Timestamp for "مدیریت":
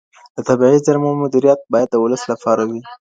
1.23-1.59